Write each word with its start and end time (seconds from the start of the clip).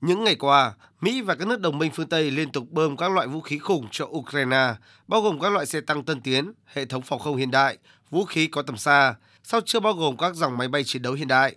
Những 0.00 0.24
ngày 0.24 0.34
qua, 0.34 0.74
Mỹ 1.00 1.20
và 1.20 1.34
các 1.34 1.48
nước 1.48 1.60
đồng 1.60 1.78
minh 1.78 1.90
phương 1.94 2.08
Tây 2.08 2.30
liên 2.30 2.52
tục 2.52 2.70
bơm 2.70 2.96
các 2.96 3.12
loại 3.12 3.26
vũ 3.26 3.40
khí 3.40 3.58
khủng 3.58 3.86
cho 3.90 4.04
Ukraine, 4.04 4.74
bao 5.08 5.20
gồm 5.20 5.40
các 5.40 5.52
loại 5.52 5.66
xe 5.66 5.80
tăng 5.80 6.04
tân 6.04 6.20
tiến, 6.20 6.52
hệ 6.66 6.84
thống 6.84 7.02
phòng 7.02 7.18
không 7.18 7.36
hiện 7.36 7.50
đại, 7.50 7.78
vũ 8.10 8.24
khí 8.24 8.46
có 8.46 8.62
tầm 8.62 8.76
xa, 8.76 9.14
sau 9.42 9.60
chưa 9.66 9.80
bao 9.80 9.92
gồm 9.92 10.16
các 10.16 10.34
dòng 10.34 10.58
máy 10.58 10.68
bay 10.68 10.84
chiến 10.84 11.02
đấu 11.02 11.12
hiện 11.12 11.28
đại. 11.28 11.56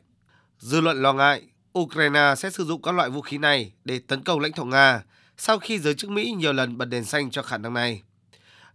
Dư 0.58 0.82
luận 0.82 1.02
lo 1.02 1.14
ngại 1.14 1.42
Ukraine 1.80 2.34
sẽ 2.38 2.50
sử 2.50 2.66
dụng 2.66 2.82
các 2.82 2.92
loại 2.92 3.10
vũ 3.10 3.22
khí 3.22 3.38
này 3.38 3.74
để 3.86 4.00
tấn 4.08 4.24
công 4.24 4.40
lãnh 4.40 4.52
thổ 4.52 4.66
Nga 4.66 5.04
sau 5.38 5.60
khi 5.60 5.80
giới 5.80 5.96
chức 5.96 6.10
Mỹ 6.10 6.32
nhiều 6.38 6.54
lần 6.54 6.78
bật 6.78 6.86
đèn 6.86 7.04
xanh 7.04 7.32
cho 7.32 7.42
khả 7.42 7.58
năng 7.58 7.74
này. 7.74 8.02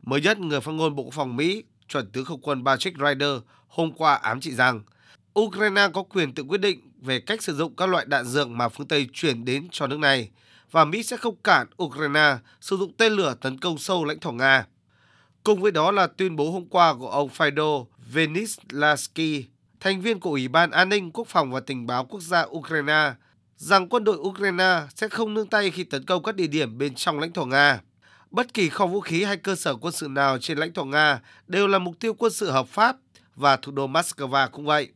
Mới 0.03 0.21
nhất, 0.21 0.39
người 0.39 0.61
phát 0.61 0.73
ngôn 0.73 0.95
Bộ 0.95 1.03
Quốc 1.03 1.15
phòng 1.15 1.37
Mỹ, 1.37 1.65
chuẩn 1.89 2.11
tướng 2.13 2.25
không 2.25 2.41
quân 2.41 2.65
Patrick 2.65 2.99
Ryder 2.99 3.39
hôm 3.69 3.93
qua 3.93 4.15
ám 4.15 4.41
chỉ 4.41 4.55
rằng 4.55 4.83
Ukraine 5.39 5.89
có 5.95 6.03
quyền 6.03 6.35
tự 6.35 6.43
quyết 6.43 6.61
định 6.61 6.81
về 7.01 7.21
cách 7.21 7.43
sử 7.43 7.57
dụng 7.57 7.77
các 7.77 7.89
loại 7.89 8.05
đạn 8.09 8.25
dược 8.25 8.49
mà 8.49 8.69
phương 8.69 8.89
Tây 8.89 9.09
chuyển 9.13 9.45
đến 9.45 9.69
cho 9.71 9.87
nước 9.87 9.99
này 9.99 10.31
và 10.71 10.85
Mỹ 10.85 11.03
sẽ 11.03 11.17
không 11.17 11.37
cản 11.45 11.67
Ukraine 11.83 12.37
sử 12.61 12.77
dụng 12.77 12.93
tên 12.97 13.13
lửa 13.13 13.35
tấn 13.41 13.59
công 13.61 13.79
sâu 13.79 14.05
lãnh 14.05 14.21
thổ 14.21 14.33
Nga. 14.33 14.67
Cùng 15.45 15.61
với 15.61 15.73
đó 15.73 15.91
là 15.91 16.07
tuyên 16.07 16.37
bố 16.37 16.51
hôm 16.51 16.67
qua 16.67 16.95
của 16.95 17.11
ông 17.11 17.29
Fyodor 17.37 17.87
Venislansky, 18.13 19.45
thành 19.81 20.01
viên 20.01 20.21
của 20.21 20.31
Ủy 20.31 20.49
ban 20.49 20.71
An 20.71 20.89
ninh 20.89 21.11
Quốc 21.11 21.27
phòng 21.29 21.53
và 21.53 21.61
Tình 21.61 21.87
báo 21.87 22.05
Quốc 22.05 22.21
gia 22.21 22.43
Ukraine, 22.43 23.13
rằng 23.57 23.89
quân 23.89 24.05
đội 24.05 24.17
Ukraine 24.17 24.81
sẽ 24.95 25.09
không 25.09 25.35
nương 25.35 25.47
tay 25.47 25.71
khi 25.71 25.85
tấn 25.85 26.05
công 26.05 26.23
các 26.23 26.35
địa 26.35 26.47
điểm 26.47 26.79
bên 26.79 26.95
trong 26.95 27.19
lãnh 27.19 27.33
thổ 27.33 27.45
Nga. 27.45 27.81
Bất 28.31 28.55
kỳ 28.55 28.69
kho 28.69 28.87
vũ 28.87 29.01
khí 29.01 29.25
hay 29.25 29.37
cơ 29.37 29.55
sở 29.55 29.77
quân 29.77 29.93
sự 29.93 30.09
nào 30.09 30.39
trên 30.39 30.59
lãnh 30.59 30.73
thổ 30.73 30.85
Nga 30.85 31.21
đều 31.47 31.67
là 31.67 31.79
mục 31.79 31.95
tiêu 32.01 32.15
quân 32.15 32.33
sự 32.33 32.51
hợp 32.51 32.69
pháp 32.69 32.97
và 33.35 33.57
thủ 33.57 33.73
đô 33.73 33.87
Moscow 33.87 34.49
cũng 34.49 34.65
vậy. 34.65 34.89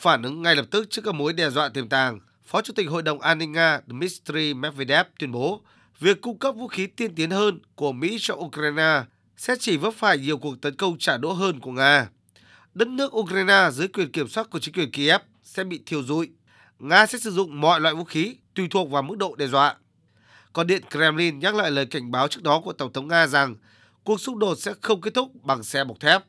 Phản 0.00 0.22
ứng 0.22 0.42
ngay 0.42 0.56
lập 0.56 0.66
tức 0.70 0.90
trước 0.90 1.02
các 1.04 1.14
mối 1.14 1.32
đe 1.32 1.50
dọa 1.50 1.68
tiềm 1.68 1.88
tàng, 1.88 2.20
Phó 2.44 2.62
Chủ 2.62 2.72
tịch 2.76 2.88
Hội 2.88 3.02
đồng 3.02 3.20
An 3.20 3.38
ninh 3.38 3.52
Nga 3.52 3.80
Dmitry 3.86 4.54
Medvedev 4.54 5.06
tuyên 5.18 5.32
bố 5.32 5.60
việc 5.98 6.20
cung 6.20 6.38
cấp 6.38 6.54
vũ 6.56 6.68
khí 6.68 6.86
tiên 6.86 7.14
tiến 7.14 7.30
hơn 7.30 7.58
của 7.74 7.92
Mỹ 7.92 8.16
cho 8.20 8.34
Ukraine 8.34 9.02
sẽ 9.36 9.54
chỉ 9.60 9.76
vấp 9.76 9.94
phải 9.94 10.18
nhiều 10.18 10.38
cuộc 10.38 10.60
tấn 10.60 10.76
công 10.76 10.98
trả 10.98 11.16
đũa 11.16 11.34
hơn 11.34 11.60
của 11.60 11.70
Nga. 11.72 12.08
Đất 12.74 12.88
nước 12.88 13.16
Ukraine 13.16 13.68
dưới 13.72 13.88
quyền 13.88 14.12
kiểm 14.12 14.28
soát 14.28 14.50
của 14.50 14.58
chính 14.58 14.74
quyền 14.74 14.90
Kiev 14.90 15.20
sẽ 15.44 15.64
bị 15.64 15.80
thiêu 15.86 16.02
rụi. 16.02 16.30
Nga 16.78 17.06
sẽ 17.06 17.18
sử 17.18 17.30
dụng 17.30 17.60
mọi 17.60 17.80
loại 17.80 17.94
vũ 17.94 18.04
khí 18.04 18.36
tùy 18.54 18.68
thuộc 18.70 18.90
vào 18.90 19.02
mức 19.02 19.18
độ 19.18 19.34
đe 19.34 19.46
dọa. 19.46 19.76
Còn 20.52 20.66
Điện 20.66 20.82
Kremlin 20.90 21.38
nhắc 21.38 21.54
lại 21.54 21.70
lời 21.70 21.86
cảnh 21.86 22.10
báo 22.10 22.28
trước 22.28 22.42
đó 22.42 22.60
của 22.64 22.72
Tổng 22.72 22.92
thống 22.92 23.08
Nga 23.08 23.26
rằng 23.26 23.56
cuộc 24.04 24.20
xung 24.20 24.38
đột 24.38 24.54
sẽ 24.58 24.72
không 24.80 25.00
kết 25.00 25.14
thúc 25.14 25.44
bằng 25.44 25.62
xe 25.62 25.84
bọc 25.84 26.00
thép. 26.00 26.22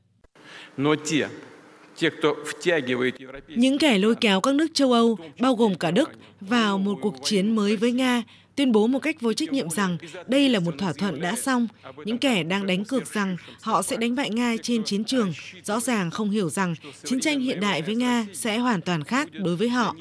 Những 3.47 3.77
kẻ 3.77 3.97
lôi 3.97 4.15
kéo 4.15 4.41
các 4.41 4.55
nước 4.55 4.67
châu 4.73 4.91
Âu, 4.91 5.17
bao 5.39 5.55
gồm 5.55 5.75
cả 5.75 5.91
Đức, 5.91 6.09
vào 6.41 6.77
một 6.77 6.97
cuộc 7.01 7.15
chiến 7.23 7.55
mới 7.55 7.75
với 7.75 7.91
Nga, 7.91 8.23
tuyên 8.55 8.71
bố 8.71 8.87
một 8.87 8.99
cách 8.99 9.21
vô 9.21 9.33
trách 9.33 9.53
nhiệm 9.53 9.69
rằng 9.69 9.97
đây 10.27 10.49
là 10.49 10.59
một 10.59 10.73
thỏa 10.77 10.93
thuận 10.93 11.21
đã 11.21 11.35
xong. 11.35 11.67
Những 12.05 12.17
kẻ 12.17 12.43
đang 12.43 12.67
đánh 12.67 12.85
cược 12.85 13.13
rằng 13.13 13.37
họ 13.61 13.81
sẽ 13.81 13.97
đánh 13.97 14.15
bại 14.15 14.29
Nga 14.29 14.55
trên 14.63 14.83
chiến 14.83 15.03
trường, 15.03 15.33
rõ 15.63 15.79
ràng 15.79 16.11
không 16.11 16.29
hiểu 16.29 16.49
rằng 16.49 16.75
chiến 17.03 17.19
tranh 17.19 17.39
hiện 17.39 17.59
đại 17.59 17.81
với 17.81 17.95
Nga 17.95 18.25
sẽ 18.33 18.57
hoàn 18.57 18.81
toàn 18.81 19.03
khác 19.03 19.29
đối 19.33 19.55
với 19.55 19.69
họ. 19.69 19.95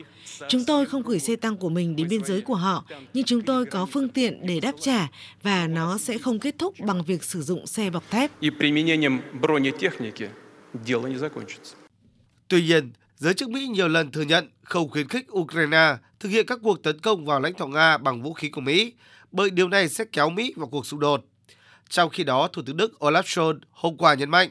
Chúng 0.49 0.65
tôi 0.65 0.87
không 0.87 1.03
gửi 1.03 1.19
xe 1.19 1.37
tăng 1.37 1.57
của 1.57 1.69
mình 1.69 1.97
đến 1.97 2.09
biên 2.09 2.25
giới 2.25 2.41
của 2.41 2.55
họ, 2.55 2.85
nhưng 3.15 3.25
chúng 3.25 3.43
tôi 3.43 3.67
có 3.67 3.87
phương 3.87 4.09
tiện 4.09 4.47
để 4.47 4.61
đáp 4.61 4.73
trả 4.81 5.09
và 5.43 5.67
nó 5.67 5.99
sẽ 5.99 6.19
không 6.19 6.39
kết 6.39 6.55
thúc 6.59 6.75
bằng 6.81 7.03
việc 7.03 7.25
sử 7.25 7.43
dụng 7.43 7.67
xe 7.67 7.91
bọc 7.91 8.11
thép. 8.11 8.31
Tuy 12.51 12.63
nhiên, 12.63 12.93
giới 13.17 13.35
chức 13.35 13.51
Mỹ 13.51 13.67
nhiều 13.67 13.89
lần 13.89 14.11
thừa 14.13 14.23
nhận 14.23 14.49
không 14.63 14.91
khuyến 14.91 15.09
khích 15.09 15.33
Ukraine 15.33 15.97
thực 16.21 16.29
hiện 16.29 16.47
các 16.47 16.59
cuộc 16.63 16.83
tấn 16.83 17.01
công 17.01 17.25
vào 17.25 17.41
lãnh 17.41 17.55
thổ 17.55 17.67
Nga 17.67 17.99
bằng 17.99 18.23
vũ 18.23 18.33
khí 18.33 18.49
của 18.49 18.61
Mỹ, 18.61 18.93
bởi 19.33 19.51
điều 19.51 19.69
này 19.69 19.89
sẽ 19.89 20.05
kéo 20.13 20.31
Mỹ 20.31 20.55
vào 20.57 20.69
cuộc 20.69 20.87
xung 20.87 21.01
đột. 21.01 21.25
Trong 21.89 22.11
khi 22.11 22.25
đó, 22.25 22.49
Thủ 22.53 22.63
tướng 22.67 22.77
Đức 22.77 22.93
Olaf 22.99 23.23
Scholz 23.23 23.59
hôm 23.71 23.97
qua 23.97 24.15
nhấn 24.15 24.31
mạnh, 24.31 24.49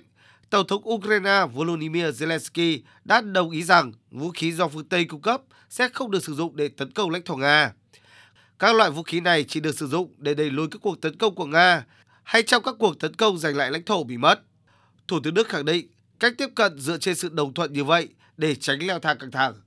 Tổng 0.49 0.67
thống 0.67 0.89
Ukraine 0.89 1.45
Volodymyr 1.53 2.05
Zelensky 2.05 2.79
đã 3.05 3.21
đồng 3.21 3.51
ý 3.51 3.63
rằng 3.63 3.91
vũ 4.11 4.31
khí 4.31 4.51
do 4.51 4.67
phương 4.67 4.89
Tây 4.89 5.05
cung 5.05 5.21
cấp 5.21 5.41
sẽ 5.69 5.89
không 5.89 6.11
được 6.11 6.23
sử 6.23 6.33
dụng 6.33 6.55
để 6.55 6.67
tấn 6.67 6.91
công 6.91 7.09
lãnh 7.09 7.23
thổ 7.23 7.35
Nga. 7.35 7.73
Các 8.59 8.75
loại 8.75 8.91
vũ 8.91 9.03
khí 9.03 9.19
này 9.19 9.43
chỉ 9.43 9.59
được 9.59 9.77
sử 9.77 9.87
dụng 9.87 10.13
để 10.17 10.33
đẩy 10.33 10.49
lùi 10.49 10.67
các 10.71 10.79
cuộc 10.81 11.01
tấn 11.01 11.17
công 11.17 11.35
của 11.35 11.45
Nga 11.45 11.85
hay 12.23 12.43
trong 12.43 12.63
các 12.63 12.75
cuộc 12.79 12.99
tấn 12.99 13.13
công 13.13 13.37
giành 13.37 13.57
lại 13.57 13.71
lãnh 13.71 13.83
thổ 13.83 14.03
bị 14.03 14.17
mất. 14.17 14.41
Thủ 15.07 15.19
tướng 15.23 15.33
Đức 15.33 15.47
khẳng 15.47 15.65
định 15.65 15.87
cách 16.19 16.33
tiếp 16.37 16.49
cận 16.55 16.79
dựa 16.79 16.97
trên 16.97 17.15
sự 17.15 17.29
đồng 17.29 17.53
thuận 17.53 17.73
như 17.73 17.83
vậy 17.83 18.07
để 18.37 18.55
tránh 18.55 18.87
leo 18.87 18.99
thang 18.99 19.17
căng 19.17 19.31
thẳng. 19.31 19.61